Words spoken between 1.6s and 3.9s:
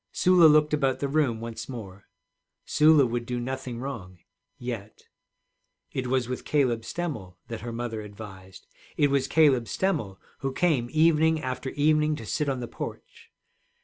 more. Sula would do nothing